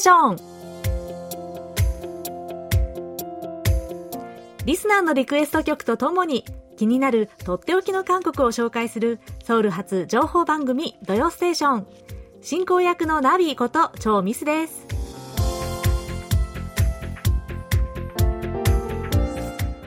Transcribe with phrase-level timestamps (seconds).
[0.00, 0.36] ション。
[4.64, 6.44] リスナーのリクエスト曲とともに
[6.76, 11.86] 気になるとっておきの韓国を紹介するソウル発情報番組土曜ステーション。
[12.40, 14.86] 進行役のナビこと超ミスです。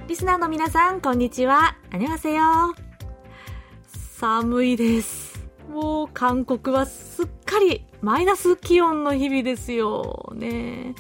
[0.07, 1.75] リスナーの皆さんこんにちは。
[1.91, 2.75] あにわせよ
[4.19, 5.43] 寒いです。
[5.71, 10.94] もう韓国はすっかりマイナス気温の日々ですよね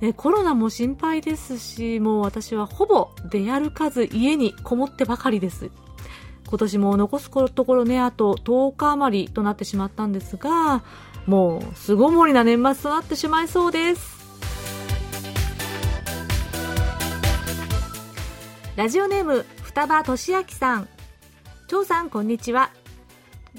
[0.00, 5.70] えコロナも心配ですし、もう私はほぼ出歩かず家にこもってばかりです。
[6.48, 10.84] 今年も残すところね、あと10日余りとなってしまったんですが、
[11.26, 14.16] もう巣ごもりな年末となってしまいそうです。
[18.76, 20.88] ラジオネーム、双葉俊明さん。
[21.66, 22.70] 張さん、こんにちは。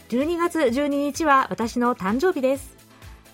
[0.08, 2.79] 12月12日は私の誕生日です。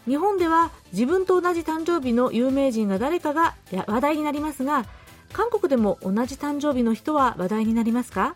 [0.07, 3.55] 日本では自分と同じ誕生日の有名人が誰かが
[3.87, 4.85] 話題になりますが
[5.33, 8.35] 韓国でも同じ誕生日の人は話題になりますか？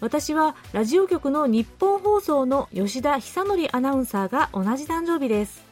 [0.00, 5.62] 私はラジオ局の日本放送の吉田久典アナウンサーが同じ誕生日です。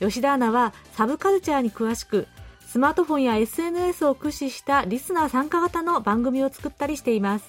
[0.00, 2.26] 吉田アナはサブカルチャーに詳しく
[2.66, 7.46] スマートフォンや SNS を駆使したリスナー参加型の番組を作ったりしています。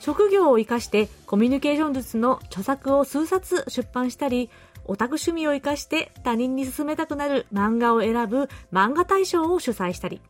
[0.00, 4.50] 職業を生かしてコミュニケーション術の著作を数冊出版したり
[4.86, 10.20] オタク趣味を活かして他人に勧めたくなる漫画を選ぶ漫画大賞を主催したり、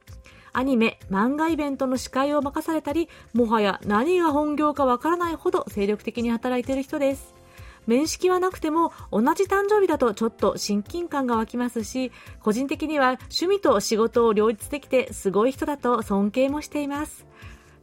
[0.52, 7.34] アニメ、漫画イベントの司会を任されたり、もはや何が本業かわからないほど精力的に働いている人です。
[7.86, 12.10] 面識はなくても同じ誕生日だとちょっと親近感が湧きますし、
[12.42, 17.26] 個人的には趣味と仕事を両立できてすごい人だと尊敬もしています。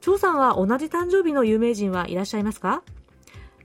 [0.01, 2.83] 張さんは同じ誕生日の有名人はいらっしゃいますか？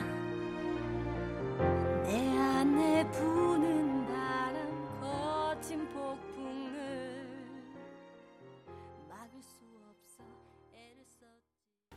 [2.03, 4.55] 내 안에 부는 바람
[5.01, 7.27] 거친 폭풍을
[9.09, 10.23] 막을 수 없어
[10.73, 11.91] 애를 썼지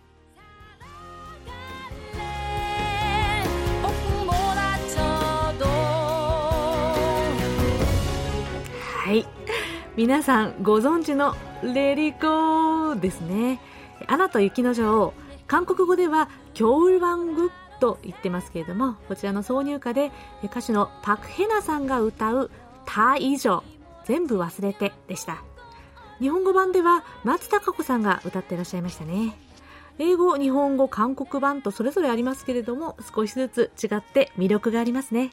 [1.44, 2.18] 살아갈래
[3.82, 5.64] 폭풍 몰아쳐도
[9.04, 9.24] はい
[9.96, 13.59] 皆さんご存知の レディゴーですね。
[14.07, 15.13] アナと雪の女王。
[15.47, 20.11] 韓国語では京ウルワングと言ってますけれどもこちらの挿入歌で
[20.43, 22.51] 歌手のパク・ヘナさんが歌う
[22.85, 23.63] 「他以上
[24.05, 25.43] 全部忘れて」でした。
[26.19, 29.37] 日本語版では松たか子さんが歌ってらっしゃいましたね。
[29.99, 35.31] 英語、日本語、韓国版とそれぞれありますけれども少しずつ違って魅力がありますね。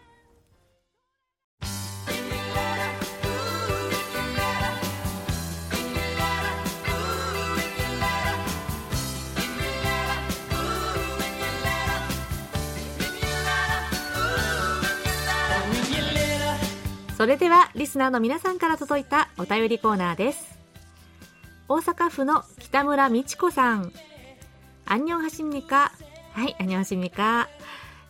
[17.18, 20.56] それではリスナーの皆さんから届いたお便りコーナーです
[21.68, 23.92] 大阪府の北村美智子さん
[24.86, 25.92] アンニョンハシンニカ
[26.38, 27.48] はい、アニョンシミカ。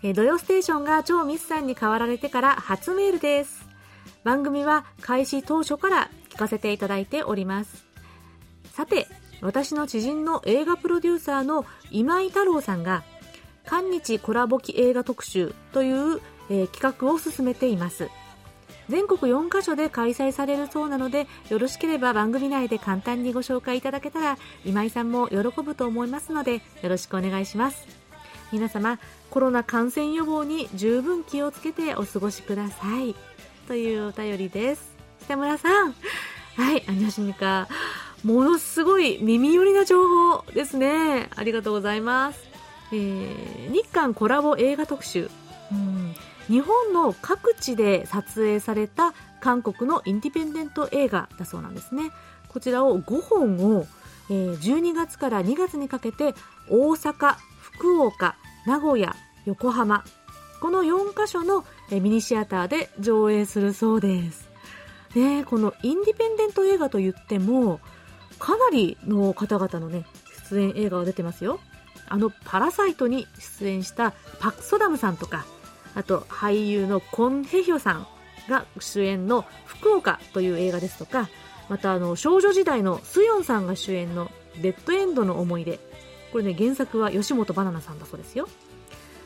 [0.03, 3.67] えー、土曜ステーションが超ミスさんに変わられてから初メールです。
[4.23, 7.87] 番組は開始当初から聞かせていただいております。
[8.75, 9.07] さて、
[9.41, 13.03] 私の知人の映画プロデューサーの今井太郎さんが、
[13.65, 16.21] 韓日コラボ機映画特集という、
[16.51, 18.11] えー、企画を進めています。
[18.89, 27.87] 全国4カ所で開催されるそうなのでよろしければ番組内で簡単にご紹介いただけたら今井さんも喜ぶと思いますのでよろしくお願いします。
[28.51, 28.99] 皆様
[29.31, 33.15] コロナ感染予防に十分気をつけてお過ごしください。
[33.67, 34.97] というお便りです。
[35.25, 35.95] 北村さん。
[36.57, 37.69] はいアニョシニカ
[38.25, 41.29] ものすごい耳寄りな情報ですね。
[41.37, 42.41] ありがとうございます、
[42.93, 45.31] えー、日韓コラボ映画特集。
[46.49, 52.11] 日本の各地で撮影された韓国のインディペンデント映画だそうなんですね。
[52.49, 53.87] こちらを5本を、
[54.31, 56.35] えー、12月から2月にかけて
[56.71, 58.37] 大阪、福岡、
[58.67, 59.15] 名古屋、
[59.45, 60.05] 横浜
[60.61, 64.49] この4カ所のミニシアターで上映するそうです、
[65.15, 67.81] ね、このインディペンデント映画といっても
[68.39, 70.05] かなりの方々のね
[70.51, 71.61] 出演映画が出てますよ。
[72.11, 73.27] あの「パラサイト」に
[73.61, 75.45] 出演したパク・ソダムさんとか
[75.95, 78.07] あと俳優のコン・ヘヒョさん
[78.49, 81.29] が主演の「福岡」という映画ですとか
[81.69, 84.31] またあの少女時代のスヨンさんが主演の
[84.61, 85.79] 「デッドエンドの思い出」
[86.33, 88.49] これね原作は吉本ばななさんだそうですよ。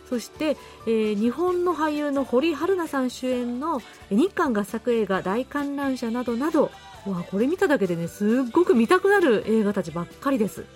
[0.08, 3.80] そして、えー、日本の俳優の堀春菜さん主演の
[4.10, 6.70] 日韓合作映画「大観覧車」などなど
[7.06, 10.66] わこれ見ただけでねすっごく見たくなる映画たちばっかりです、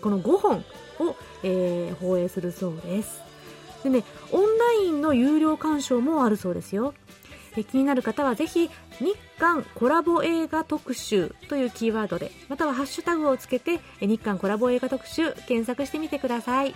[0.00, 0.64] この5本
[1.00, 3.23] を、えー、放映するそうです。
[3.84, 4.02] でね
[4.32, 6.94] オンラインの有料鑑賞もあるそうですよ。
[7.56, 16.74] え気になる方はぜひ日韓コラボ映画特集というキーワードでまたはハッシュタグをつけて日韓コラボ映画特集検索してみてください。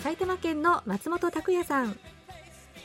[0.00, 1.96] 埼玉県の松本拓也さん。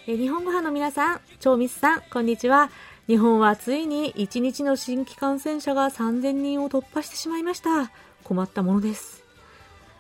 [0.08, 2.70] え日本語派の皆さん超ミスさんこんにちは。
[3.08, 7.92] 日本はついに1日の新規感染者が3000人を突破してしまいました。
[8.24, 9.24] 困ったものです。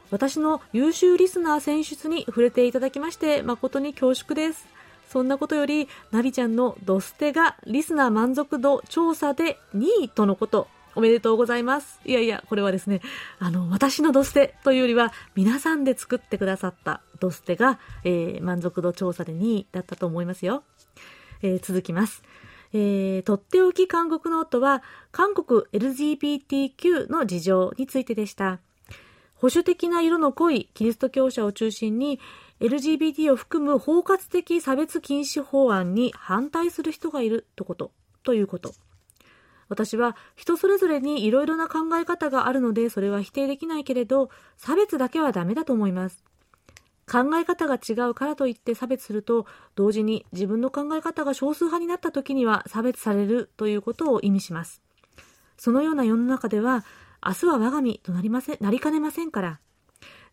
[0.09, 4.65] 私の優秀リスナー選出に触れていただきまして誠に恐縮です。
[5.07, 10.67] そんなことより、ナビちゃんのドステがリスナー満足度調査で2位とのこと。
[10.95, 11.99] おめでとうございます。
[12.05, 13.01] いやいや、これはですね、
[13.37, 20.63] あの、私のドステというよりは、皆さんで作ってくださったドステが、えー、満足度調査で2位だったと思いますよ。
[21.41, 22.23] えー、続きます。
[22.73, 28.59] えー、とっておき韓国ノートは、韓国 LGBTQ の事情についてでした。
[29.35, 32.19] 保守的な色の濃いキリスト教者を中心に、
[32.59, 37.91] LGBT を含む包括的差別禁止法案に反対する人がいるとこと、
[38.23, 38.73] ということ。
[39.67, 46.23] 私は人それぞれにいろいろな考え方があるのでそれは否定できないけれど、差別だけはダメだと思います。
[47.09, 54.81] 考え方が違うからといって差別すると、同時に自分の考え方が少数派になった時には差別されるということを意味します。
[55.57, 56.83] そのような世の中では、
[57.25, 59.59] 明日は我が身となりませ、なりかねませんから、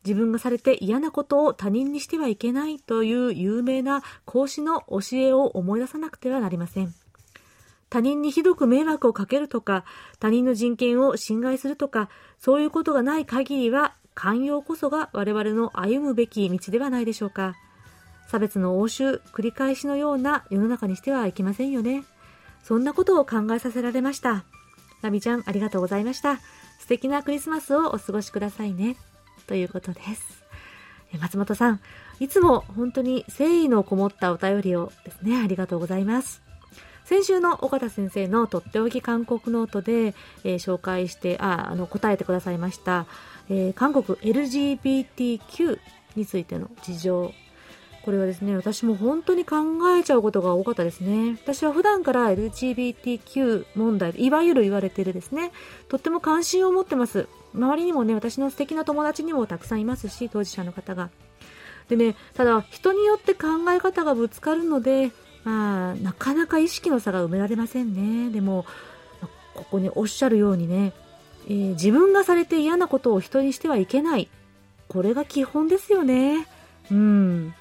[0.05, 6.93] 自分がされて嫌なことを他人にしてはいけないという有名な孔子の教えを思い出さなくてはなりません。
[7.89, 9.85] 他人にひどく迷惑をかけるとか、
[10.19, 17.55] 他人の人権を侵害するとか、そういうことがない限りは寛容こそが我々の歩むべき道ではないでしょうか。
[18.29, 22.05] 差別の応酬、繰り返しのような世の中にしてはいけませんよね。
[22.63, 24.45] そんなことを考えさせられました。
[25.03, 26.37] ナビちゃん、ありがとうございました。
[26.79, 28.97] 素敵なクリスマスをお過ごしくださいね。
[29.47, 30.43] ということです。
[31.21, 31.81] 松本さん、
[32.21, 36.41] いつも本当に誠意のこもったお便りをですね、ありがとうございます。
[37.05, 40.15] 先週の岡田先生のとっておき韓国ノートで、
[40.45, 43.07] えー、紹介して、あ、あの、答えてくださいました、
[43.49, 45.79] えー、韓国 LGBTQ
[46.17, 47.33] についての事情。
[48.05, 49.57] これはですね私も本当に考
[49.97, 51.39] えちゃうことが多かったですね。
[51.43, 55.53] 私は普段から LGBTQ 問題いわゆる言われてるですね
[55.89, 57.29] とっても関心を持ってます。
[57.55, 61.11] 周りにもね私の素敵な友達にもたくさんいますし当事者の方が。
[61.89, 65.13] でねただ人によって考え方がぶつかるので
[65.45, 68.31] まあなかなか意識の差が埋められませんね。
[68.33, 68.67] でも
[69.55, 70.93] ここにおっしゃるようにね
[71.47, 74.29] えー、自分がされて嫌なことを人にしてはいけない。
[74.89, 76.47] これが基本ですよね。
[76.91, 77.55] うん。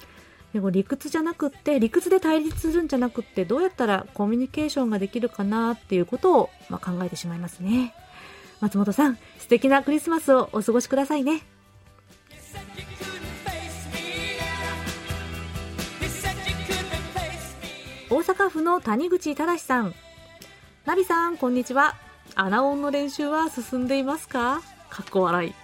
[0.52, 7.94] でも理屈じゃなくって、理屈で対立するんじゃなくって、どうやったらコミュニケーションができるかなっていうことを、まあ、考えてしまいますね。
[8.60, 11.42] 松本さん、素敵なクリスマスをお過ごしくださいね。
[18.10, 19.94] 大阪府の谷口正さん。
[20.84, 21.96] ナビさん、こんにちは。
[22.34, 24.62] 穴音の練習は進んでいますか？
[24.90, 25.54] かっこ笑い。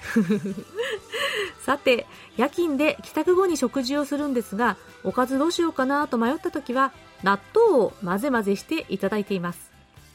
[1.65, 2.07] さて、
[2.37, 9.71] 夜勤で帰宅後に食事をするんですが、おかずどうしようかなと迷った時は、納豆を混ぜ混ぜしていただいています。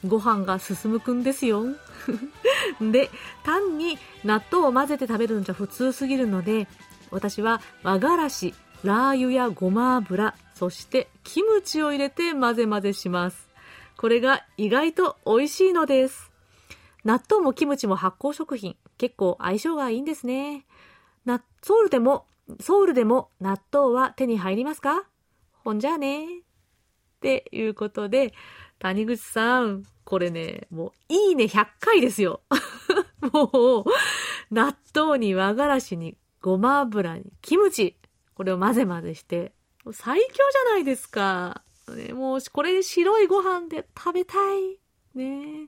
[0.06, 1.64] ご飯が進むくんですよ。
[2.82, 3.10] で、
[3.44, 6.68] 単に納豆を混ぜて食べるんじゃ普通すぎるので、
[7.12, 13.48] 私は和がらし、ラー油やごま油、そしてキムチを入れて混ぜ混ぜします。
[13.96, 16.33] これが意外と美味しいのです。
[17.04, 20.66] 納豆もキムチも発酵食品、結構相性がいいんですね。
[21.26, 22.28] な、ソウルでも、
[22.60, 25.04] ソウルでも納豆は手に入りますか？
[25.52, 26.26] ほんじゃあね。
[26.26, 28.34] っていうことで、
[28.80, 32.42] 谷口さん、これね、もう、いいね100回ですよ。
[33.32, 37.98] もう、納豆に和がらしに、ごま油に、キムチ。
[38.36, 39.54] これを混ぜ混ぜして、
[39.92, 41.64] 最強じゃないですか。
[41.88, 44.80] ね、もう、これ白いご飯で食べたい。
[45.16, 45.68] ね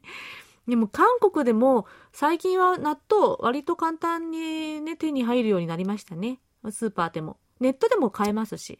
[0.67, 6.39] でも韓国でも最近は納豆割と簡単にね手に入るようになりましたね。
[6.71, 7.37] スーパーでも。
[7.59, 8.79] ネットでも買えますし。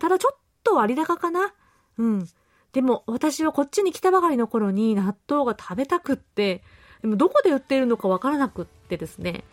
[0.00, 1.52] ただちょっと割高かな。
[1.98, 2.26] うん。
[2.72, 6.62] でも私はこっちに来たばかりの頃に納豆が食べたくって、
[7.02, 9.44] でもどこで売ってるのかわからなくってですね。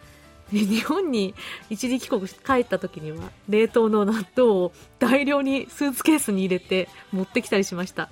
[0.51, 1.35] 日本に
[1.69, 8.09] 一時帰国し帰った時には冷凍の納豆を大量にスーツケースに入れて持ってきたりしました。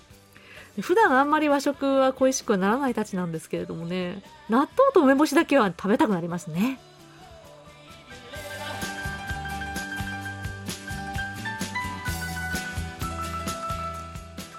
[0.82, 6.80] 普段あんまり和食は恋しくはならないたちなんですけれどもね、納豆と梅干しだけは食べたくなりますね。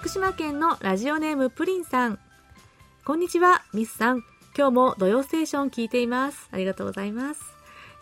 [0.01, 2.19] 福島県のラジオネームプリンさん。
[3.05, 4.23] こんにちは、ミスさん。
[4.57, 6.49] 今日も土曜ステーション聞いています。
[6.51, 7.41] ありがとうございます。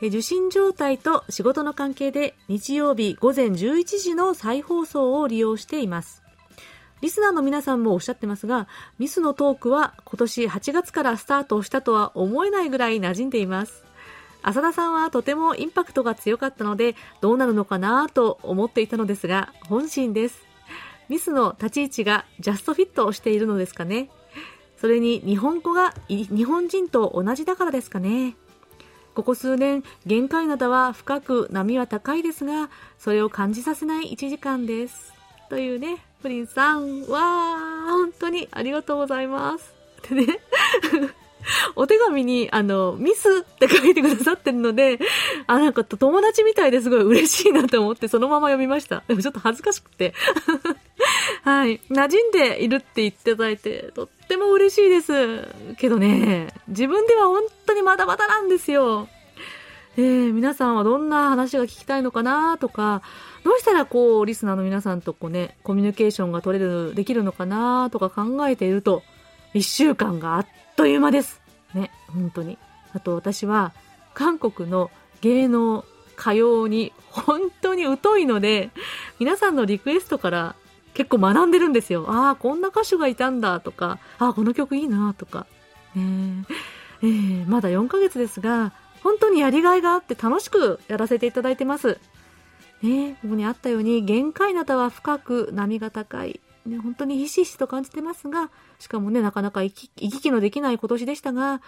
[0.01, 6.23] 受信状態と仕事の関係で日曜日午前11時の再放送を利用しています。
[7.01, 13.85] リスナーの皆さんもおっしゃってますが、ミスのトークは今年8月からスタートしたとは思えないぐらい馴染んでいます。
[14.41, 20.47] 浅田さんはとてもインパクトが強かったので、どうなるのかなと思っていたのですが、本心です。
[21.09, 24.09] ミスの立ち位置がジャストフィットしているのですかね。
[24.77, 28.35] それに日本語が日本人と同じだからですかね。
[29.15, 35.13] ここ数年、限界灘は深く波は高いですが、それを感じさせない1時間です。
[35.49, 39.73] というね、プリンさん、わー、本当にありがとうございます。
[40.09, 40.39] でね、
[41.75, 44.99] お手紙に、あの、ミスって書いてくださってるので、
[45.45, 49.03] あ、なんか友達みたいですごい嬉しいなと思ってそのまま読みました。
[49.07, 50.13] でもちょっと恥ずかしくて。
[51.43, 51.79] はい。
[51.89, 55.47] 馴染んでいるって言っていただいて、とっても嬉しいです。
[55.77, 59.07] けどね、自分では本当にまだまだなんですよ。
[59.97, 63.01] えー、皆さんはどんな話が聞きたいのかなとか、
[63.47, 69.03] どうしたらこう、リスナーの皆さんとこうね、コミュニケーションが取れる、できるのかなとか考えていると、
[69.53, 71.39] 一週間があっという間です。
[71.73, 72.57] ね、本当に。
[72.93, 73.71] あと私は、
[74.13, 75.85] 韓国の芸能、
[76.19, 78.69] 歌謡に本当に疎いので、
[79.17, 80.55] 皆さんのリクエストから
[80.93, 82.03] 結構学んでるんですよ。
[82.09, 85.47] ああ、こんな歌手がいたんだとか、ああ、この曲いいなとか。
[85.95, 86.43] ね
[87.01, 88.73] えー、まだ4ヶ月ですが、
[89.03, 91.97] 本当にやりがいがあって楽しくやらせていただいてます。
[92.81, 101.61] ね、ここにあったように限界なたは深く波が高い、ね、本当にひしひしと感じてますがしかもねなかなか行き行き来のできない今年でしたが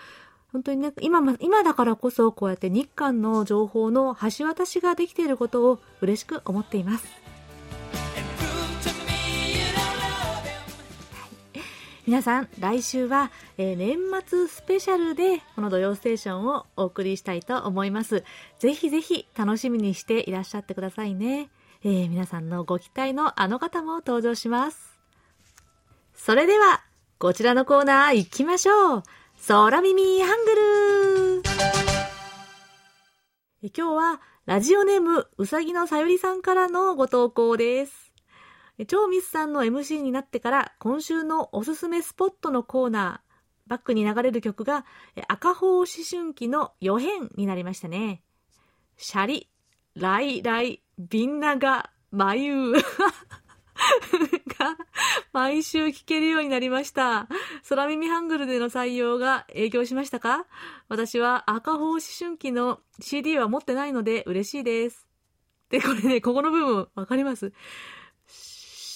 [0.52, 7.06] 本当にね今今だからこそこうやって日韓の情報の橋渡しができていることを嬉しく思っています。
[12.10, 18.24] 皆さん、来週は、えー、年末スペシャルで、この土曜ステーションをお送りしたいと思います。
[18.58, 21.52] ぜひぜひ楽しみにしていらっしゃってくださいね。
[21.84, 24.98] えー、皆さんのご期待のあの方も登場します。
[26.16, 26.82] それでは、
[27.20, 29.04] こちらのコーナー行きましょう。
[29.48, 31.44] 空耳ハングル
[33.62, 38.09] 今日は、ラジオネームうさぎのさゆりさんからのご投稿です。
[38.88, 44.86] 超ミスさんの MC になってから今週のおすすめスポットのコーナー、バックに流れる曲が
[45.28, 48.24] 赤穂思春期の予編になりましたね。
[48.98, 49.50] シャリ、
[49.96, 52.84] ライライ、ビンナガ、マユー。
[54.60, 54.76] が
[55.32, 57.30] 毎週聞けるようになりました。
[57.70, 60.46] 空耳ハングルでの採用が影響しましたか？
[60.90, 65.08] 私は赤穂思春期の CD は持ってないので嬉しいです。
[65.70, 67.54] で、これね、ここの部分わかります？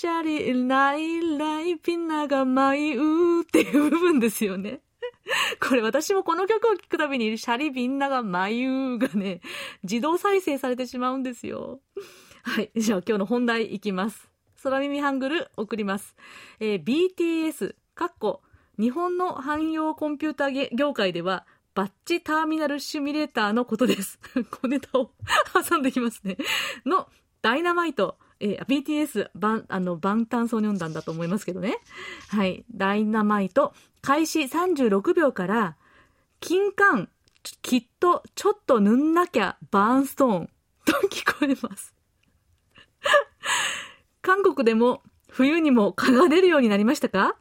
[0.04, 4.82] シャリライライピナが舞うっていう部分ですよね。
[5.66, 9.40] これ私もこの曲を聴くたびにシャリビンナが舞うがね、
[9.82, 11.80] 自動再生されてしまうんですよ。
[12.44, 12.70] はい。
[12.76, 14.30] じゃあ今日の本題いきます。
[14.62, 16.18] 空耳ハングル送ります。
[16.60, 18.42] えー、BTS、かっこ、
[18.78, 24.20] 日本の汎用コンピューター業界では、バッチターミナルシミュレーターのことです。
[24.52, 25.12] 小ネタを
[25.70, 26.36] 挟んできますね。
[26.86, 27.08] の、
[27.42, 28.18] ダイナマイト。
[28.44, 31.78] えー、BTS、バン、あの、バンタンソニョン団だと思いますけどね。
[32.28, 32.66] はい。
[32.76, 33.74] ダイナマイト。
[34.02, 35.78] 開始36秒から、
[36.42, 37.08] 金管、
[37.62, 40.50] きっと、ちょっと塗んなきゃ、バーンストーン。
[40.86, 41.94] と聞こえます。
[44.22, 47.38] 韓国でも、冬にも蚊が出るようになりましたか？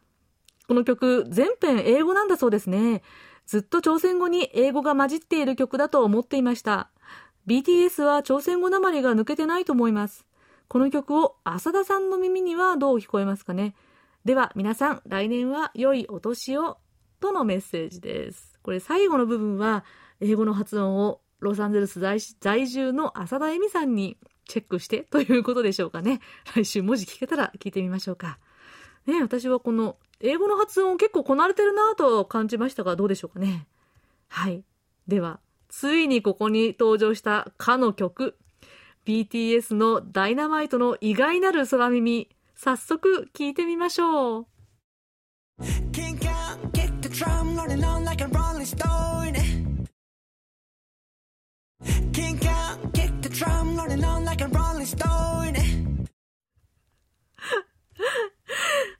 [0.69, 3.03] この曲、全編英語なんだそうですね。
[3.47, 6.91] ずっと朝鮮語に英語が混じっている曲だと思っていました。
[7.49, 10.25] BTS は朝鮮語なまりが抜けてないと思います。
[10.73, 13.75] この曲を浅田さんの耳にはどう聞こえますかね？
[14.25, 16.79] では皆さん、来年は良いお年を
[17.21, 18.59] とのメッセージです。
[18.63, 19.85] これ最後の部分は
[20.21, 26.21] 英語の発音をロサンゼルス在住の浅田恵美さんにチェックしてということでしょうかね？
[26.55, 28.39] 来週文字聞けたら聞いてみましょうか。
[29.05, 33.67] ね私はこの英語の発音結構こなれてるなと感じましたが、どうでしょうかね？
[34.29, 34.65] はい。
[35.07, 35.39] では、
[35.69, 38.39] ついにここに登場したかの曲。
[39.05, 42.29] BTS のダイナマイトの意外なる空耳。
[42.55, 44.47] 早速聞いてみましょう。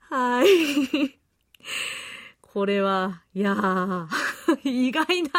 [0.09, 1.19] はい。
[2.41, 4.07] これは、いやー、
[4.63, 5.29] 意外な、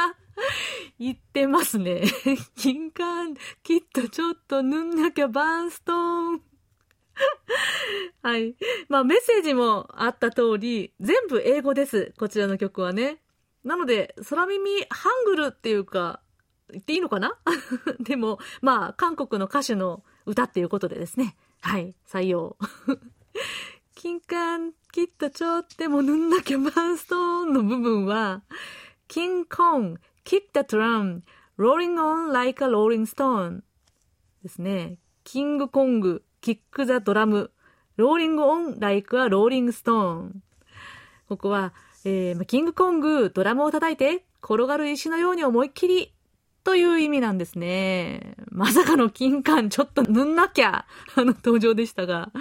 [0.99, 2.05] 言ってますね。
[2.57, 6.43] 金管、きっとちょっと塗んなきゃバーンストーン。
[8.23, 8.57] はい。
[8.89, 12.13] まあメッセージもあった通り、全部英語です。
[12.19, 13.21] こちらの曲はね。
[13.65, 16.21] なので、空耳ハングルっていうか、
[16.71, 17.39] 言っていいのかな？
[18.01, 21.37] でも、まあ、韓国の歌手の歌っていうことでですね。
[21.61, 21.95] はい。
[22.07, 22.57] 採用。
[23.95, 28.43] 金管きっとちょっとも塗んなきゃバンストーンの部分は、
[29.09, 31.23] キンコン、キッタトラン、
[31.59, 33.65] ローリングオンライカローリングストーン
[34.43, 34.97] ですね。
[35.23, 37.51] キングコング、キックザドラム、
[37.97, 40.43] ローリングオンライクはローリングストーン。
[41.29, 41.75] ここは、
[42.07, 46.15] えー、キングコング、ドラムを叩いて、転がる石のように思いっきり、
[46.65, 48.35] という意味なんですね。
[48.49, 52.33] まさかの金管ちょっと塗んなきゃ、あの登場でしたが。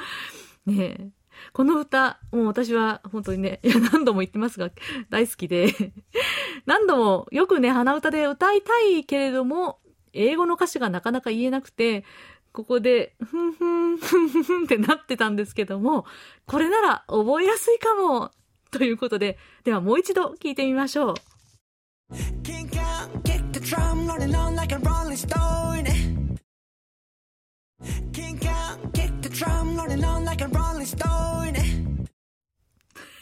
[0.65, 1.22] ねえ。
[1.53, 4.71] この歌、もう私は本当にね、い や何度も言ってますが、
[5.09, 5.73] 大好きで。
[6.65, 9.79] 何度もよくね、鼻歌で歌いたいけれども、
[10.13, 12.05] 英語の歌詞がなかなか言えなくて、
[12.51, 16.05] ここで、ふんふん、ふんふんってなってたんですけども、
[16.47, 18.31] これなら覚えやすいかも
[18.71, 21.13] ということで、ではもう一度聞いてみましょう。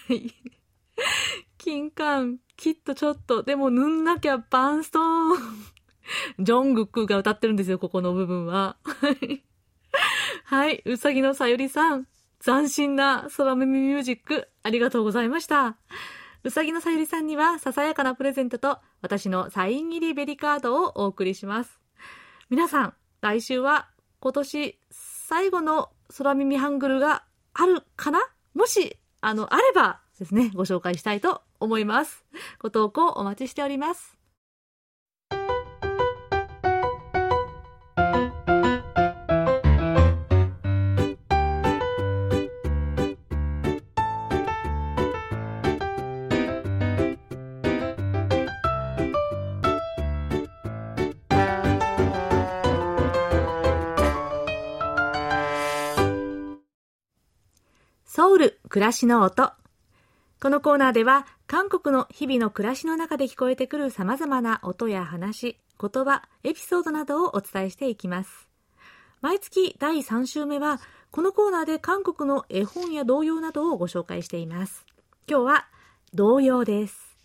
[1.57, 5.37] 金管、きっとちょっと、でも塗んなきゃバンストーン。
[6.43, 8.75] ジョングクが歌ってるんですよ、ここの部分は。
[10.43, 12.07] はい、うさぎのさゆりさん。
[12.43, 15.77] 斬新な空耳ミュージック、ありがとうございました。
[16.43, 21.79] うさぎのさゆりさんには、ささやかなプレゼントと、私のサイン入りベリカードをお送りします。
[22.49, 23.87] 皆さん、来週は
[24.19, 28.19] 今年最後の空耳ハングルがあるかな？
[28.53, 32.25] もし、あの、あればですね、ご紹介したいと思います。
[32.59, 34.20] ご投稿お待ちしております。
[58.21, 59.51] ソウル暮らしの音
[60.39, 68.47] このコーナーでは韓国の日々の暮らしの中で聞こえてくる様々な音や話、言葉、エピソードなどをお伝えしていきます。
[69.21, 70.79] 毎月第3週目は
[71.09, 74.85] このコーナーで韓国の絵本や童謡などをご紹介しています。
[75.27, 75.65] 今日は
[76.13, 77.17] 童謡です。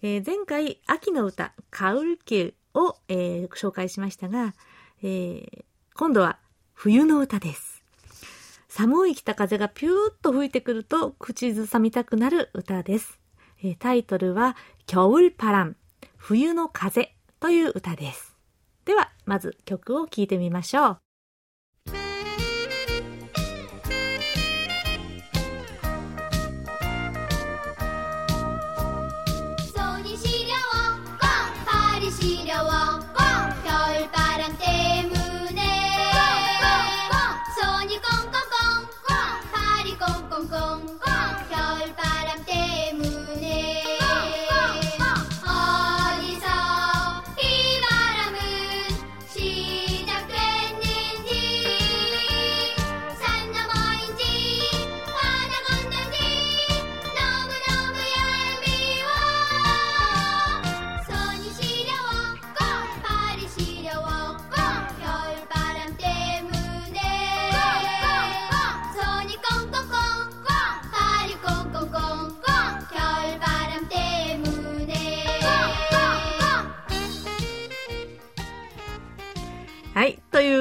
[0.00, 4.54] えー、前回秋の歌カウルキルを、えー、紹介しましたが、
[5.02, 5.64] えー、
[5.96, 6.38] 今度は
[6.72, 7.69] 冬の歌です。
[8.69, 13.19] 寒い北風がピューッと吹いてくると口ずさみたくなる歌です。
[13.79, 14.55] タイトルは、
[14.87, 15.75] 겨울바람
[16.17, 18.35] 冬の風という歌です。
[18.85, 20.97] では、まず曲を聴いてみましょう。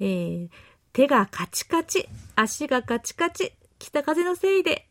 [0.00, 0.48] えー、
[0.92, 4.86] 手がカチカチ、足がカチカチ、北風のせいで。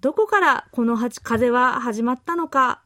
[0.00, 2.82] どこからこの風は始まったのか、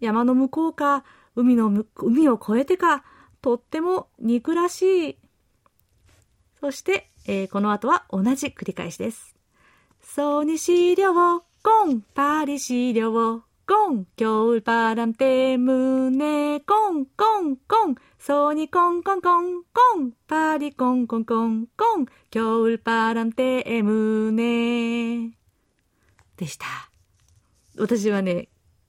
[0.00, 3.04] 山の向こうか、海の、海を越えてか、
[3.42, 5.18] とっても憎らしい。
[6.58, 9.34] そして、えー、この後は同じ繰り返しです。
[10.00, 11.14] そうにしりょう、
[11.62, 25.36] ゴン、パリしりょう、ゴン、きょうばらんてむね、ゴン、ゴン、ゴン、そうにこんこんこん、こん、パリこんこんこん、こん、きょうばらんてむね。
[26.36, 26.66] でした。
[27.78, 28.48] 私はね、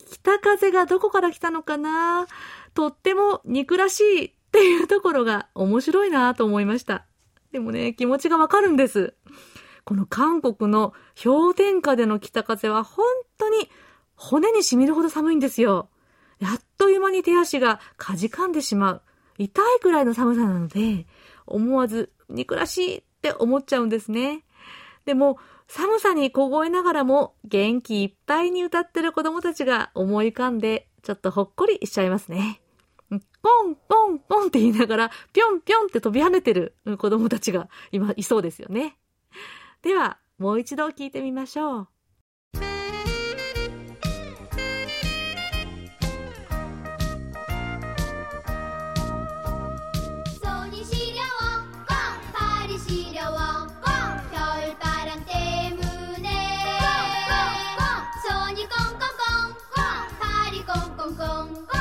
[0.09, 2.27] 北風がどこから来たのかな？
[2.73, 7.05] とっても憎らしいっていうところが面白いなと思いました。
[7.51, 9.15] でもね、気持ちがわかるんです。
[9.83, 13.05] この韓国の氷点下での北風は本
[13.37, 13.69] 当に
[14.15, 15.89] 骨に染みるほど寒いんですよ。
[16.39, 19.01] やっという間に手足がかじかんでしまう。
[19.37, 21.05] 痛いくらいの寒さなので、
[21.45, 24.43] 思わず憎らしいって思っちゃうんですね。
[25.05, 32.61] でも、寒さに凍えながらも元気いっぱいに歌ってる子供たちが思い浮かんで、ちょっとほっこりしちゃいますね。
[33.09, 38.97] ポンポンポンって言いながら、ぴょんぴょんって飛び跳ねてる子供たちが今いそうですよね。
[39.81, 41.87] では、もう一度聞いてみましょう。
[61.15, 61.76] 公公。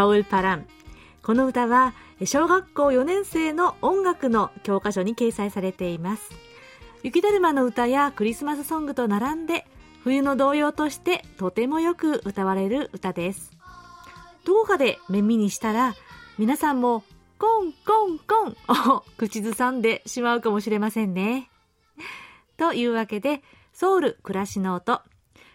[0.00, 0.66] シオルパラン。
[1.22, 1.92] この歌は
[2.24, 6.30] 小学校4年生の音楽の教科書に掲載されています。
[7.02, 9.66] 雪だるまの歌やクリスマスソングと並んで
[10.02, 13.52] 冬の童謡としてとてもよく歌われる歌です。
[14.46, 15.94] 動画で耳にしたら
[16.38, 17.04] 皆さんも
[17.38, 18.56] コンコンコン
[18.94, 21.50] を口ずさんでしまうかもしれませんね。
[22.56, 23.42] というわけで
[23.74, 25.02] ソウル暮らしの音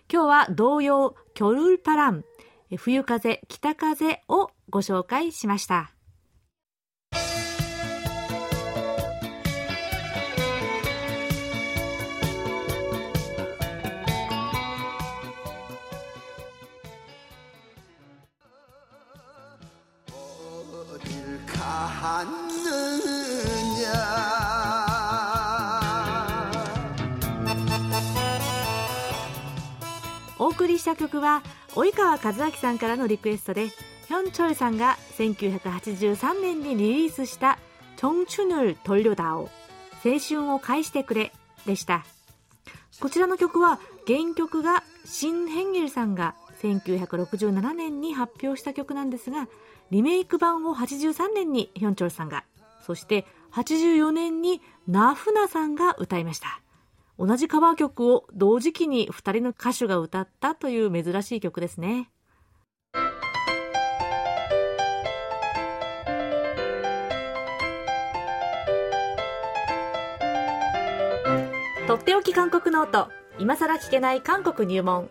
[0.08, 2.24] 今日は童謡キョルルパラン
[2.72, 5.92] 冬風、北風をご紹介しました。
[30.38, 31.44] お送りした曲は
[31.76, 37.60] 及川和明さんからのリクエストでヒョンチョルさんが1983年にリリースした
[37.98, 39.50] 「チョンチュヌルトリョダオ
[40.04, 41.34] 青春を返してくれ」
[41.66, 42.06] でした。
[43.02, 49.50] こちらの曲は原曲がシン・ヘンゲルさんが1967年に発表した曲なんですが
[49.92, 52.46] リメイク版を83年にヒョンチョルさんが
[52.86, 56.62] そして84年にナフナさんが歌いました。
[57.18, 62.10] 同じカバー曲を同時期に2人の歌手が歌ったという珍しい曲ですね。
[71.88, 75.10] とっておき韓国ノート今さら聞けない韓国入門。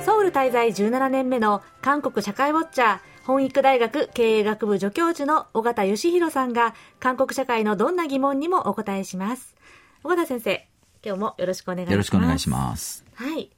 [0.00, 9.54] ソウル滞在17年目の韓国社会ウォッチャー本育大学経営学部助教授の尾形義弘さんが韓国社会のどんな疑問にもお答えします。
[10.02, 10.68] 尾形先生
[11.02, 11.92] 今日もよろしくお願いします。
[11.92, 13.04] よろしくお願いします。
[13.14, 13.50] はい。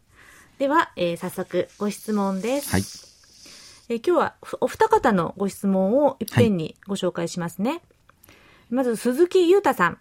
[0.59, 2.71] では、えー、早速ご質問です。
[2.71, 2.83] はい。
[3.89, 7.81] えー、今日はお二方のご質問を一遍にご紹介しますね、はい
[8.69, 9.99] まず鈴木裕太さん。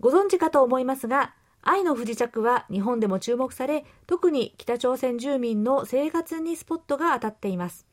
[0.00, 7.86] ご存知かと思いますが、愛の不時着は日本でも注目され、特に北朝鮮住民の生活にスポットが当たっています。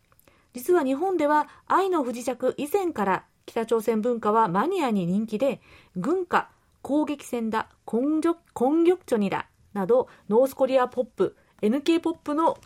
[0.54, 5.60] 実は日本では愛の不時着以前から北朝鮮文化はマニアに人気で、
[5.96, 6.50] 軍歌、
[6.82, 12.58] 攻撃戦だ、根玉著にだ、など、 North Korea pop、NK ポップの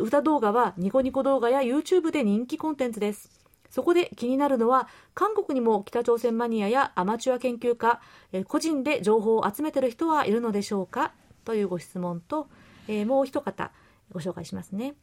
[0.00, 3.30] 歌動画はニコニコ動画や YouTube で人気コンテンツです。
[3.68, 8.00] そこで気になるのは、韓国にも北朝鮮マニアやアマチュア研究家、
[8.32, 11.12] え個人で情報を集めている人はいるのでしょうか？
[11.44, 12.48] というご質問と、
[12.86, 13.72] えー、もう一方
[14.12, 14.94] ご紹介しますね。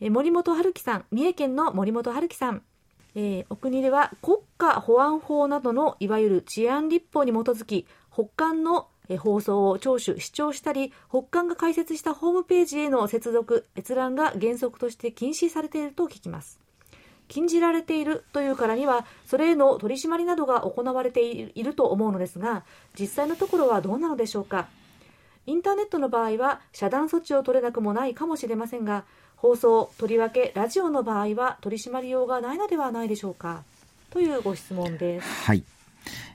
[0.00, 2.62] え、森本春樹さん、三重県の森本春樹さん。
[3.16, 16.64] えー、お国では国家保安法などのいわゆる治安立法に基づき、北韓の放送を聴取、視聴したり、北韓が開設したホームページへの接続、閲覧が原則として禁止されていると聞きます。
[17.28, 22.64] 禁じられているというからにはそれへの取り締まりなどが行われていると思うのですが
[22.98, 24.68] 実際のところはどうなのでしょうか
[25.46, 29.04] インターネットの場合は遮断措置を取れなくもないかもしれませんが
[29.36, 33.62] 放送とりわけラジオの場合は取り締まりようがないのではないでしょうか
[34.10, 35.44] というご質問です。
[35.44, 35.64] はい。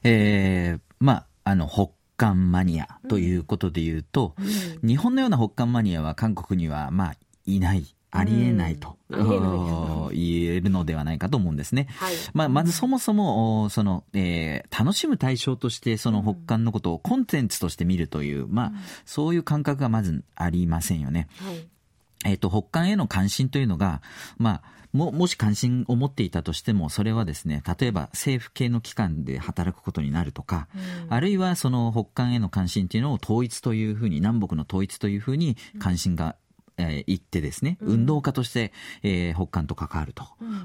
[0.03, 11.87] えー、まあ、あの、北韓マニアということで言うと、うんうん、日本のような北韓マニアは韓国には、まあ、いないありえないと、うん、言えるのではないかと思うんですね。
[11.99, 18.71] はい、まあ、まずそもそも、その、えー、楽しむ対象として、その北韓のことをコンテンツとして見るという、まあ、
[19.05, 21.27] そういう感覚がまずありませんよね。
[21.37, 21.67] はい、
[22.25, 24.01] えっ、と、北韓への関心というのが、
[24.37, 30.67] まあ、も、もし関心を持っていたとしても、それはですね、例えば政府系の機関で働くことになるとか、
[31.05, 36.35] うん、あるいはその北韓への関心というのを統一というふうに、南北の統一というふうに関心が
[36.79, 38.71] えー、行ってですね、運動家として、
[39.03, 40.23] えー、北韓と関わると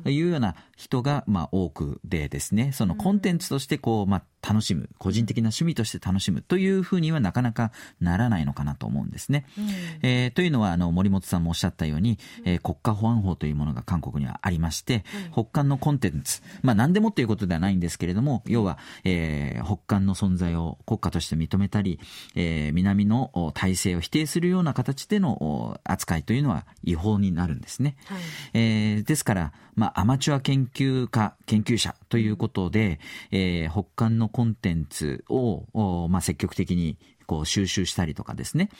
[0.08, 9.46] いうような人が、まあ、多くでですね、そのコンテンツとしてこう、まあ、楽しむ、個人的な趣味として楽しむというふうにはなかなかならないのかなと思うんですね。
[9.56, 9.68] うん、
[10.02, 21.98] えー、というのは、あの、森本さんもおっしゃったように、えー、国家保安法というものが韓国にはありまして、うん、北韓のコンテンツ、まあ何でもということではないんですけれども、要は、えー、北韓の存在を国家として認めたり、
[22.34, 27.96] えー、南の体制を否定するような形での扱いというのは違法になるんですね。
[28.06, 28.20] はい、
[28.52, 38.76] えー、ですから、まあ、アマチュア研究家、研究者ということで、えー、北韓のコンテンツを、まあ、積極的にこう収集したりとかですね、え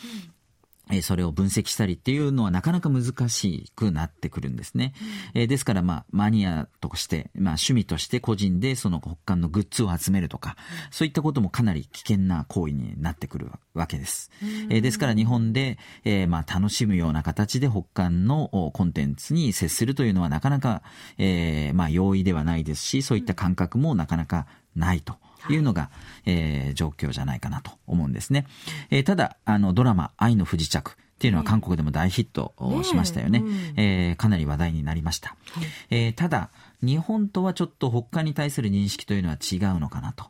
[1.03, 4.93] それを分析したりっていうのはなかなか難しくなってくるんですね。
[5.35, 14.31] うん、えですから、まあ、マニアとして、まあ、趣味として個人でその北韓のグッズを集めるとか、うん、そういったこともかなり危険な行為になってくるわけです。
[14.43, 20.83] うん、えですから日本で、えー、まあ、楽しむような形で北韓のコンテンツに接するというのはなかなか、
[21.17, 25.17] えー、まあ、容易ではないですし、そういった感覚もなかなかないと。
[25.51, 25.91] いうのが、
[26.27, 28.47] えー、状況じゃないかなと思うんですね。
[28.91, 30.97] えー、ただ、あの、ドラマ、愛の不時着。
[31.15, 33.39] っていうのは韓国でも大ヒットしましたよね。
[33.41, 35.37] ねうん、えー、かなり話題になりました。
[35.53, 36.51] はい、えー、ただ、
[36.83, 40.27] 日本とはちょっと北韓に対する認識というのは違うのかなと。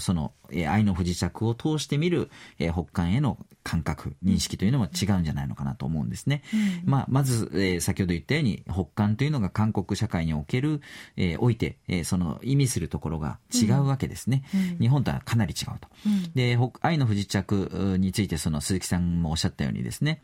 [0.00, 6.42] その、えー、愛の不時着を通して見る、えー、北韓への感覚、認識というのも違うんじゃないのかなと思うんですね。
[6.84, 10.80] うん、まあ、まず、えー、先ほど言ったように、北韓というのが韓国社会における、
[11.16, 14.44] えー、おいて、えー、その意味するところが違うわけですね。
[14.54, 15.88] うん、日本とはかなり違うと。
[16.06, 20.22] うん、で、愛の不時着について、その鈴木さんもおっしゃったようにですね、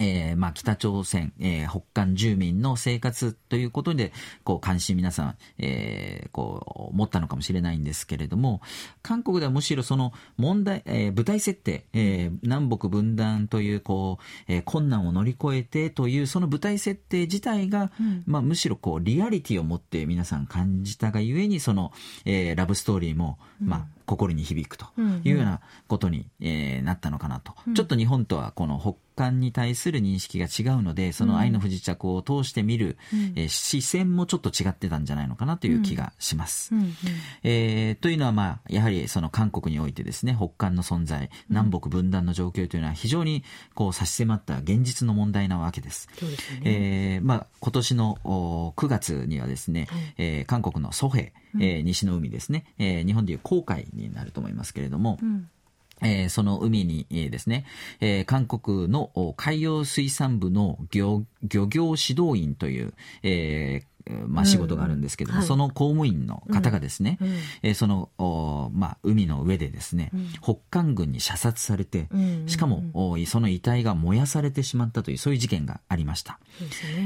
[0.00, 8.62] えー、まあ、北朝鮮、えー、北韓住民の生活ということで、こう、関心皆さん、えー、こう、持ったのかもしれないんですけれども、
[9.02, 21.92] 韓国ではむしろその問題、えー、舞台設定、えー、南北分断という、こう、えー、困難を乗り越えてという、その舞台設定自体が、うん、まあ、むしろこう、リアリティを持って皆さん感じたがゆえに、その、
[22.24, 24.86] えー、ラブストーリーも、まあ、心に響くと
[25.24, 36.74] いうようなことに、えー、なったのかなと、ちょっと日本とはこの北韓に対する認識が違うのでその愛の不時着を通して見る、うん、えー、視線もちょっと違ってたんじゃないのかなという気がします。
[36.74, 36.92] うんうん、
[37.44, 46.08] えー、というのは、まあ、やはりその韓国においてですね北韓の存在南北分断の状況というのは非常にこう差し迫った現実の問題なわけです。
[46.20, 46.60] ですね。
[46.64, 48.18] えーまあ、今年の
[48.76, 55.48] 9月にはですね、はい、えー、韓国のソヘ、えー、西の海ですね、えー、日本でいう黄海になると思いますけれども、うん。
[56.04, 57.64] えー、その海に、えー、ですね、
[58.00, 63.84] えー、韓国の海洋水産部の漁漁業指導員という、え
[64.26, 67.28] まあ、仕事があるんですけども、うんはい、その公務員の方がですね、うん、
[67.62, 72.08] えー、そのお、まあ、海の上でですね、うん、北韓軍に射殺されて、
[72.46, 76.38] しかもおその遺体が燃やされてしまったというそういう事件がありました。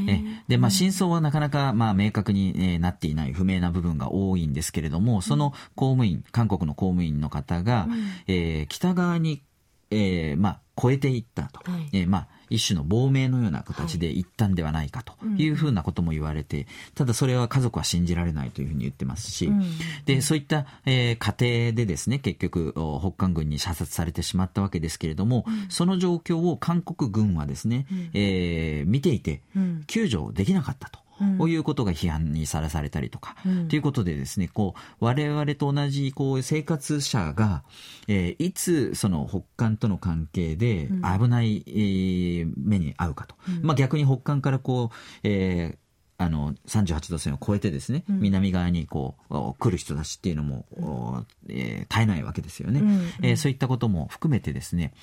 [0.07, 7.89] でで、まあ、真相はなかなか、まあ、明確に、えー、なっていない不明な部分が多いんですけれどもその公務員韓国の公務員の方が、
[8.27, 9.43] えー、北側に、
[9.91, 19.51] えーまあ、越えていったと、はい、えー、まあ一種の亡命のような形で行ったんではないかというふうなことも言われて、ただそれは家族は信じられないというふうに言ってますし、
[20.05, 29.43] で、そういった、えー、家庭でですね、結局、北韓軍に射殺されてしまったわけですけれども、その状況を韓国軍はですね、えー、見ていて、
[29.87, 31.06] 救助できなかったと。
[31.38, 37.62] こういうことが批判にさらされたりとか、うん、ということでですね、こう、我々と同じ、こう、生活者が、
[38.09, 43.35] えー、いつ、その、北韓との関係で危ない、えー、目に遭うかと。
[43.48, 45.87] うん、まあ逆に北韓からこう、えー、
[46.18, 54.94] あの38度線を越えてですね、うん、南側にこう来る人たちっていうのも、うん、えー、絶えないわけですよね、うんうん、えー、そういったことも含めてですね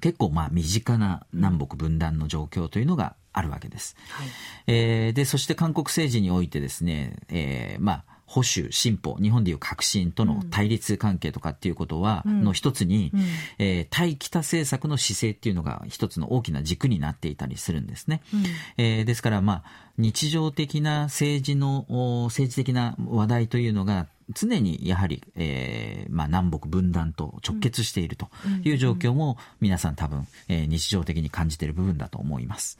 [0.00, 3.96] 結構まあ身近な南北分断の状況というのがあるわけです。
[4.10, 4.28] はい、
[4.66, 13.20] えー、で、そして韓国政治においてですね、えー、まあ、保守、進歩、日本でいう革新との対立関係とかっていうことは、うん、の一つに、うん、
[13.58, 18.22] えー、対北政策の姿勢っていうのが一つの大きな軸になっていたりするんですね。
[18.32, 18.44] うん、
[18.76, 21.86] えー、ですから、まあ、日常的な政治の、
[22.28, 28.28] 政治的な話題というのが常にやはり、えーまあ、南北分断と直結していると
[28.64, 32.78] いう状況も皆さん多分、えー、日常的に感じている部分だと思います。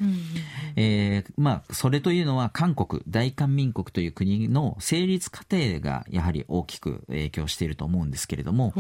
[0.77, 8.73] えーまあ、それというのは韓国大韓民国という国の成立過程がやはり大きく影響していると思うんですけれども、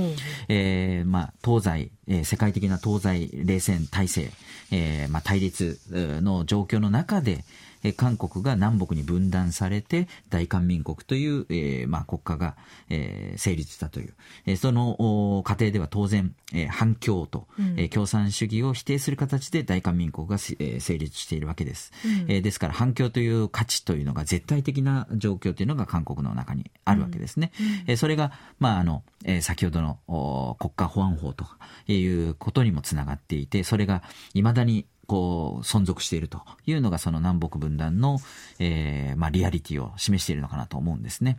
[0.48, 4.30] えーまあ、東西、えー、世界的な東西冷戦体制、
[4.70, 7.44] えーまあ、対立の状況の中で、
[7.82, 12.56] え韓国が南北に分断されて大韓民国という、えー、まあ、国家が、
[12.88, 14.14] えー、成立したという、
[14.46, 31.46] えー、その過程では当然、えー、反共と、うん、えー、共産主義を否定する形で大韓民国が、えー、成立しているわけです、うん、えー、ですから反共という価値というのが絶対的な状況というのが韓国の中にあるわけですね、うん、えー、それが、まああのえー、先ほどの国家保安法と
[31.86, 34.02] いうことにもつながっていてそれが
[34.34, 38.20] いまだにこう存続しているというのがその南北分断の、
[38.60, 41.38] えーまあ、リアリティを示しているのかなと思うんですね。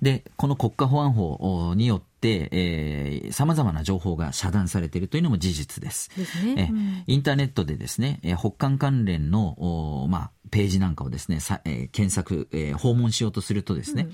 [0.00, 6.10] でこの国家保安法によって、えー、様々な情報が遮断されているというのも事実です。
[6.16, 6.72] ですね、
[7.06, 14.08] えインターネットでですね、え北韓関連の、まあ、ページなんかをですね、さえー、検索、えー、訪問しようとするとですね、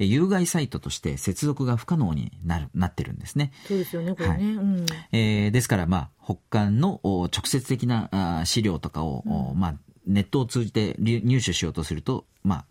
[0.00, 3.52] うん、有害サイトとして接続が不可能になるなってるんですね。
[3.66, 4.34] そうですよね、これね。
[4.34, 9.74] はいうん、えー、ですから、まあ、北韓の直接的なあ資料とかを、うん、まあ、
[10.06, 12.64] ネットを通じて入手しようとすると、まあ、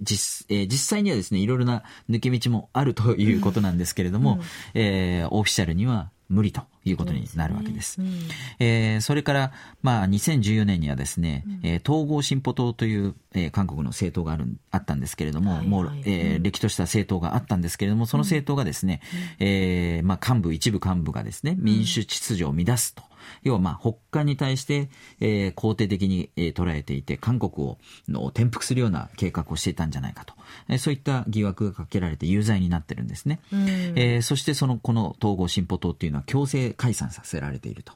[0.00, 4.40] 実えー、実際にはですねいろいろな抜け道もあるということなんですけれども、うん、
[4.74, 7.94] えー、オフィシャルには無理ということになるわけです。
[7.94, 8.16] そ、ねうん、
[8.58, 19.00] えー、それから、まあ、2014年にはですね、うん、えー、統合進歩党という、えー、韓国の政党があるあったんですけれども、はいはい、もう、えー、歴とした政党があったんですけれども、その政党がですね、
[19.40, 23.07] うん、えー、まあ、幹部、一部幹部がですね、民主秩序を乱すと。
[23.42, 24.88] 要はまあ北韓に対して、
[25.20, 30.34] えー、肯定的に、えー、捉えていて韓国をの転覆するような計画をしていたんじゃないかと、
[30.68, 37.92] えー、そういった疑惑がかけられて有罪になってるんですね、えー、そしてそのこの統合進歩党っていうのは強制解散させられていると。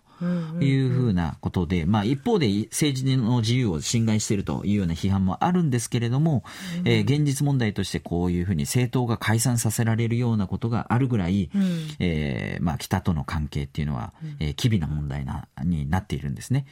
[0.61, 6.45] いうふうなことで、まあ、一方で政治の自由を侵害しているというような批判もあるんですけれども、
[6.81, 11.63] うん、えー、現実問題としてこういうふうに政党が解散させられるようなことがあるぐらい、うん、
[11.99, 16.67] えー、まあ、北との関係っていうのは、えー、機微な問題なになっているんですね。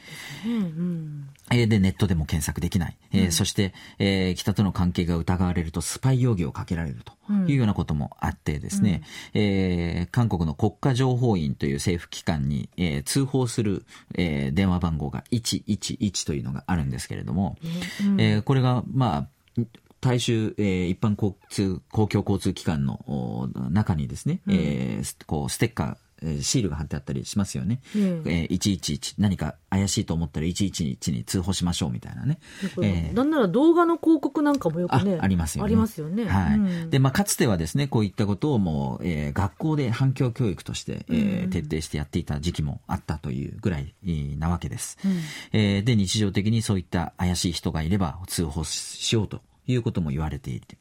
[0.45, 1.29] うんうん。
[1.51, 2.97] えで、ネットでも検索できない。
[3.11, 7.13] えー、うん、そして、えー、北との関係が疑われるとスパイ容疑をかけられると
[7.47, 9.03] いうようなこともあってですね、
[9.33, 17.57] うん、えー、韓国の国家情報院という政府機関に、えー、通報する、えー、電話番号が111というのがあるんですけれども、
[18.05, 19.27] うん、えー、これが、ま
[19.57, 19.63] あ、
[20.01, 25.97] 大衆、えー、一般交通、公共交通機関の中にですね、うん、えー、こう、ステッカー、
[26.41, 27.81] シールが貼ってあったりしますよね。
[27.95, 32.39] うん、えー、111何か怪しいと思ったら111に通報しましょうみたいなね。
[32.81, 35.17] えー、なんなら動画の広告なんかもよくね。
[35.19, 35.65] ありますよね。
[35.65, 36.25] ありますよね。
[36.25, 36.55] はい。
[36.55, 43.93] うん、で、まあ、かつてはですね、こういったことをもう、えー、学校で反響教育として、えー、徹底してやっていた時期もあったというぐらい
[44.37, 44.97] なわけです。
[45.03, 45.19] うん、
[45.53, 49.41] えー、で、日常的にそういった怪しい人がいれば通報しようと
[49.71, 50.77] いうことも言われていて、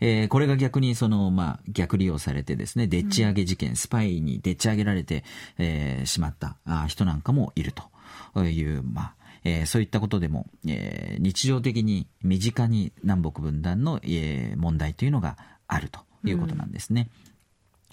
[0.00, 5.24] えー、これが逆にその、まあ、逆利用されてですね、でっち上げ事件、スパイにでっち上げられて、
[5.58, 6.56] えー、しまった
[6.88, 7.72] 人なんかもいる
[8.34, 9.14] という、まあ、
[9.44, 15.36] えー、そういったことでも、えー、日常的に身近に南北分断の、えー、問題というのが
[15.66, 17.08] あるということなんですね。
[17.24, 17.29] うん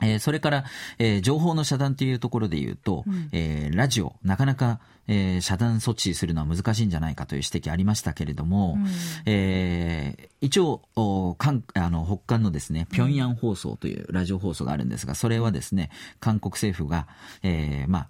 [0.01, 0.65] えー、それから、
[0.99, 8.87] えー、情報の遮断というところで言うと、うん、えー、ラジオ、なかなか、えー、遮断措置するのは難しいんじゃないかという指摘ありましたけれども、うん、
[9.25, 15.89] えー、一応おかんあの北韓のですね、平壌放送というラジオ放送があるんですが、それはですね、
[16.19, 17.07] 韓国政府が、
[17.43, 18.09] えー、まあ、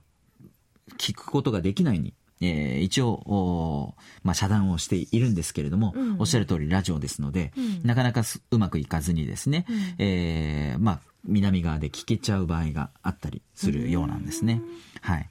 [0.97, 14.61] 聞くことができないように、えー、一応、まあ、遮断をしているんですけれども、うん、おっしゃる通りラジオですので、うん、なかなかうまくいかずにですね、うん、えー、まあ、南側で聞けちゃう場合があったりするようなんですね。
[15.01, 15.29] はい。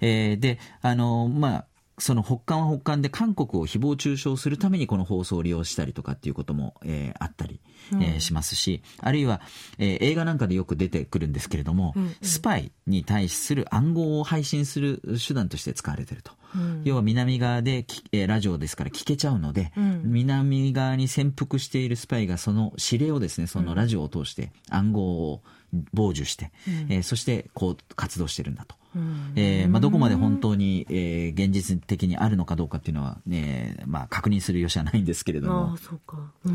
[0.00, 1.64] えー、で、あの、まあ、
[1.98, 7.60] その北韓は北韓で韓国を誹謗中傷するためにこの放送を利用したりとかっていうことも、えー、あったり、
[7.94, 9.40] えー、しますし、あるいは、
[9.78, 16.32] えー、映画なんかでよく出てくるんですけれども、うんうん、スパイに対する暗号を配信する手段として使われていると。
[16.54, 25.42] うん、要は南側で、えー、ラジオですから聞けちゃうので、うん、南側に潜伏しているスパイがその指令をですね、そのラジオを通して暗号を
[25.94, 28.78] 傍受して、うん、えー、そしてこう活動してるんだと。
[29.36, 35.76] えーまあ、どこまで本当に、えー、現実的にあるのかどうかっていうのは、ねまあ、確認するよしはないんですけれども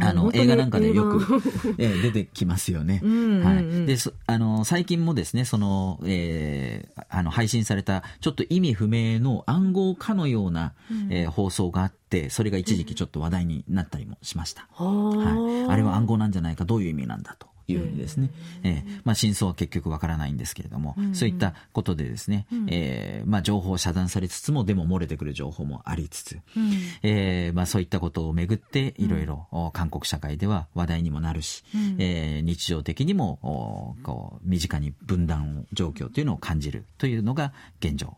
[0.02, 1.42] あの映画なんかでよく、
[1.78, 3.02] えー、出てきますよね。
[3.44, 10.74] はい、であの最近もですねその、えー、あの配信されたちょっと意味不明の暗号化のような、
[11.10, 14.68] えー、放送があってそれが一時期ちょっと話題になったりもしました。
[14.74, 17.53] はい、あれは暗号なんじゃないかどういう意味なんだと。
[17.68, 18.30] いうふうにですね、
[18.64, 21.06] えー、まあ、真相は結局わからないんですけれども、うん。
[21.08, 26.72] うん、そういったことでですね、うん、えー、まあ、情報遮断されつつも、でも漏れてくる情報もありつつ、うん、
[27.04, 38.18] えー、まあ、そういったことをめぐって、いろいろ韓国社会では話題にもなるし、うん、えー、日常的にもこう身近に分断状況というのを感じるというのが現状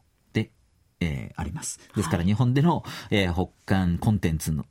[1.00, 1.80] えー、あります。
[1.96, 4.66] ですから日本での、はい、えー、北韓コンテンツの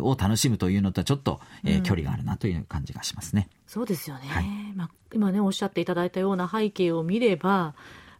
[0.00, 3.48] を楽しむというのとはちょっと、えー、距離があるなという感じがしますね。
[3.66, 4.26] そうですよね。
[4.28, 4.44] はい、
[4.74, 7.74] まあ、今ね、おっしゃっていただいたような背景を見れば、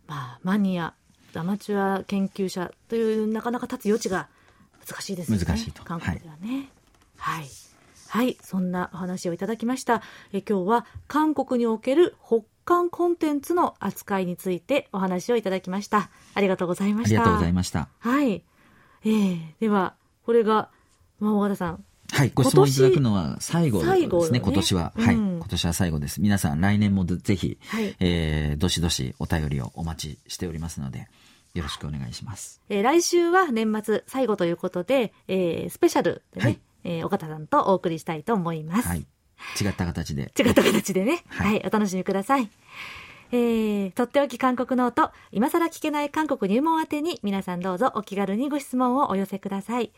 [0.07, 0.95] まあ、マニア、
[1.35, 4.29] アマチュア研究者というなかなか立つ余地が
[4.87, 5.39] 難しいですね。
[5.39, 5.85] 難しいと。
[5.85, 6.69] 韓国ではね。
[7.17, 7.49] はい、はい
[8.13, 10.03] はい、そんなお話をいただきました。
[10.35, 16.11] え今日は韓国における北韓コンテンツの扱いについてお話をいただきました。
[16.35, 17.21] ありがとうございました。
[17.21, 17.89] ありがとうございました。
[17.99, 18.45] はい。
[19.05, 19.95] えー、では、
[20.25, 20.71] これが、
[21.19, 21.85] まあ、大和田さん。
[22.13, 26.21] はい、ご質問いただくのは最後ですね、ね今年は、うん、はい、今年は最後です。
[26.21, 31.09] 皆さん来年もぜひ、はい、えー、どしどしお便りをお待ちしておりますので、
[31.55, 32.61] よろしくお願いします。
[32.69, 38.89] えー、来週は年末最後ということで、えー、スペシャルでね、はい、えー、岡田さんとお送りしたいと思います。
[38.89, 39.07] はい。
[39.61, 40.33] 違った形で。
[40.39, 41.25] 違った形でね。
[41.29, 42.51] はい、はい、お楽しみください。
[43.33, 49.91] えー、とっておき韓国ノート、今更聞けない韓国入門宛てに皆さんどうぞお気軽にご質問をお寄せください。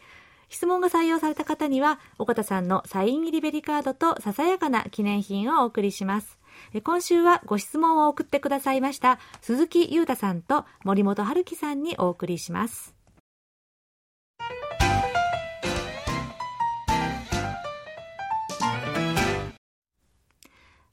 [0.48, 6.38] 質問が採用された方には、岡田さんのサイン入りベリカードとささやかな記念品をお送りします。
[6.84, 12.93] 今週はご質問を送ってくださいました鈴木裕太さんと森本春樹さんにお送りします。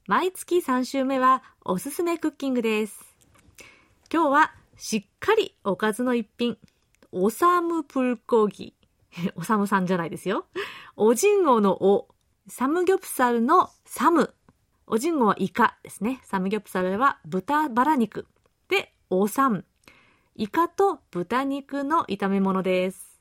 [0.08, 3.14] 毎月3週目はおすすめクッキングです。
[4.12, 6.58] 今日はしっかりおかずの一品、
[7.12, 8.74] おさむプルコギ。
[9.36, 10.46] おさむさんじゃないですよ。
[10.96, 12.08] おじんごのお、
[12.48, 14.34] サムギョプサルのサム。
[14.88, 16.20] おじんごはイカですね。
[16.24, 18.26] サムギョプサルは豚バラ肉。
[18.68, 19.64] で、おさん。
[20.34, 23.11] イカと豚肉の炒め物です。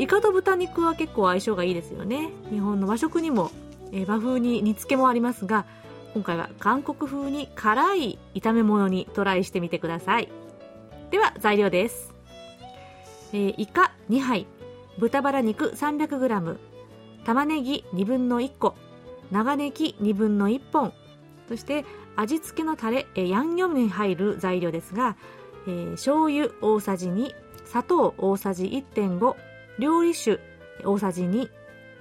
[0.00, 2.30] イカと豚肉は結構相性がいいですよね。
[2.50, 3.50] 日本の和食にも、
[3.92, 5.66] えー、和風に煮付けもありますが
[6.14, 10.30] 今回は韓国風に辛い炒め物にトライしてみてください。
[11.10, 12.14] では材料です、
[13.34, 14.46] えー、イカ2杯。
[14.98, 16.56] 豚バラ肉 300g
[17.26, 18.76] 玉ねぎ1分の1個。
[19.30, 20.94] 長ネギ1分の1本。
[21.46, 21.84] そして
[22.16, 25.18] 味付けのタレヤンニョムに入る材料ですが、
[25.66, 27.34] えー、醤油大さじ2
[27.66, 29.49] 砂糖大さじ1.5
[29.80, 30.38] 料理酒
[30.84, 31.48] 大さじ2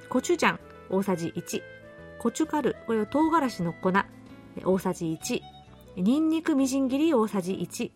[0.09, 0.59] コチュジャン
[0.89, 1.61] 大さじ1
[2.19, 3.93] コチュカルこれは唐辛子の粉
[4.65, 5.41] 大さじ1
[5.95, 7.91] ニンニクみじん切り大さじ1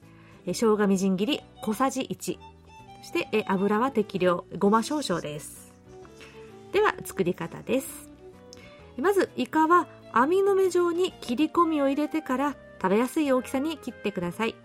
[0.45, 2.37] 生姜みじん切り小さじ1
[3.01, 5.73] そして油は適量ごま少々です。
[6.71, 8.09] では作り方です。
[8.97, 14.55] まずイカは網の目状に切り込みを入れてから食べやすい大きさに切ってください。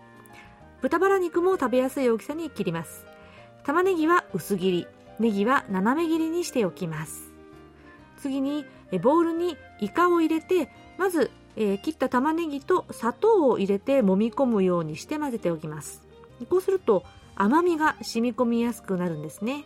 [0.81, 3.05] 豚バラ肉も食べやすい大きさに切ります。
[3.64, 4.87] 玉ねぎは薄切り。
[5.19, 7.33] ネギは斜め切りにしておきます。
[8.19, 8.64] 次に
[9.03, 16.03] ボウルにイカを入れてまず、えー、切った玉ねぎと砂糖を入れて揉み込むようにして混ぜておきます。
[16.49, 17.05] こうすると
[17.37, 19.64] 甘みが染み込みやすくなるんですね。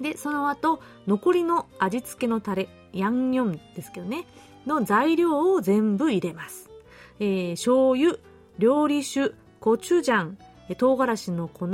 [0.00, 4.26] でその後残りの味付けのタレヤンニョンですけどね
[4.66, 6.70] の材料を全部入れます、
[7.18, 8.16] えー、醤油
[8.58, 10.38] 料理酒コチュジャン
[10.78, 11.70] 唐辛子の粉、え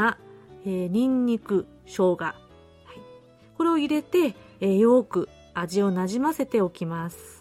[0.66, 2.34] ー、ニンニク生姜、
[3.57, 7.36] これを入れて、えー、よく味をなじませておきます。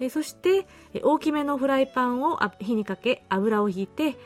[0.00, 0.66] えそして
[1.02, 4.16] 大きめのフライパンを火にかけ油を引いて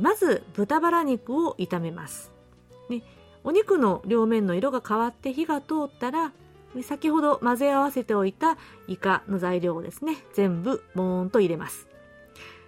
[0.00, 2.30] まず豚バラ肉を炒めます、
[2.88, 3.02] ね、
[3.44, 6.32] お肉の両面の色が変わって火が通ったら
[6.82, 11.88] 先ほど混ぜ合わせておいたイカの材料をですね全部ボーンと入れます、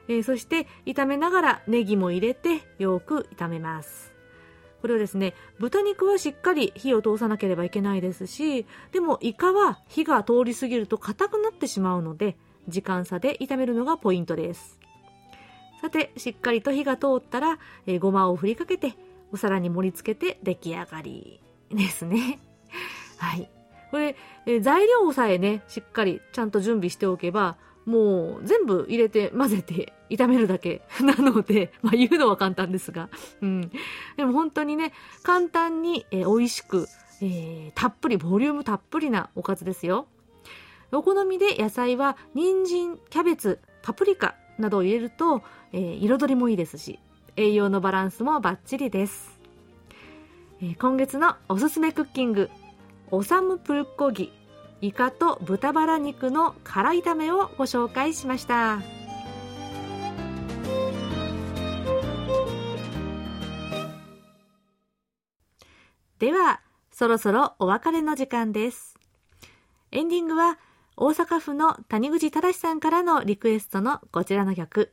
[0.09, 4.10] えー、そして炒めながらネギも入れてよく炒めます。
[4.81, 12.37] これはですね豚肉はしっかり火を通さなければいけないですしでもイカは火が通り過ぎると硬くなってしまうので
[12.69, 14.79] 時間差で炒めるのがポイントです
[15.81, 18.95] さてしっかりと火が通ったら、えー、ごまを振りかけて
[19.33, 22.41] お皿に盛り付けて出来上がりですね。
[23.19, 23.51] はい。
[23.91, 24.17] これ、
[24.47, 27.57] え材料をさえね、しっかりちゃんと準備しておけば、
[27.91, 33.09] もう全部入れて混ぜて 炒めるだけなので、 まあ言うのは簡単ですが、
[33.43, 33.71] うん。
[34.17, 36.87] でも本当にね、簡単に、えー、美味しく、
[37.21, 40.07] えー、たっぷり、ボリュームたっぷりなおかずですよ。
[40.93, 46.99] お好みで野菜は人参、キャベツ、パプリカなどを入れると、えー、彩りもいいですし、
[47.37, 49.41] 栄養のバランスもバッチリです、
[50.61, 52.51] えー、今月のおすすめクッキング
[53.11, 54.33] オサムプルコギ
[54.83, 58.81] イカと豚バラ肉の辛炒めをご紹介しました。
[66.19, 66.61] では
[66.91, 68.99] そろそろお別れの時間です。
[69.91, 70.59] エンディングは
[70.97, 74.93] 大阪府の谷口正さんからのリクエストのこちらの曲。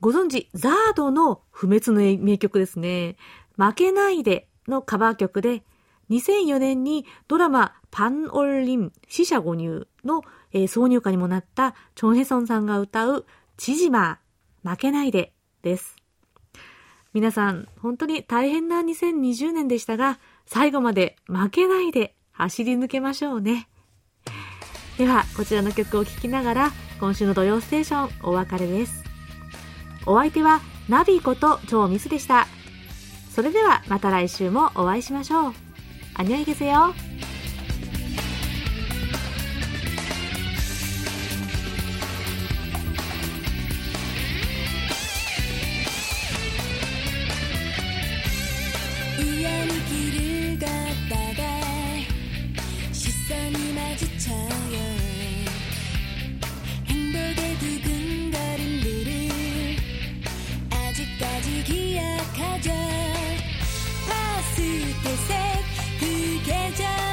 [0.00, 3.16] ご存知、ザードの不滅の名曲ですね。
[3.56, 5.62] 負けないでのカバー曲で、
[6.10, 10.22] 2004年にドラマパンオルリン、死者誤入の、
[10.52, 13.26] えー、挿入歌にもなったチョンヘソンさんが歌う、
[13.56, 14.18] チジマ
[14.64, 15.32] 負けないで
[15.62, 15.96] です。
[17.12, 23.68] 皆さん、本当に大変な2020年でしたが、最後まで負けないで走り抜けましょうね。
[24.96, 29.04] では、こちらの曲を聴きながら、今週の土曜ステーションお別れです。
[30.06, 32.46] お相手は、ナビこと超ミスでした。
[33.30, 35.70] それではまた来週もお会いしましょう。
[36.14, 36.92] 안녕히계세요
[66.44, 67.09] que ya